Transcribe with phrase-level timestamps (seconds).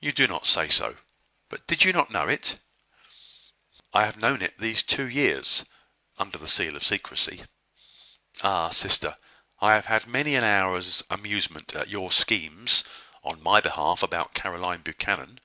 [0.00, 0.96] "You do not say so!
[1.48, 2.58] But you did not know it?"
[3.92, 5.64] "I have known it these two years,
[6.18, 7.44] under the seal of secrecy.
[8.42, 8.70] Ah!
[8.70, 9.16] sister,
[9.60, 12.82] I have had many an hour's amusement at your schemes
[13.22, 15.38] on my behalf about Caroline Buchanan."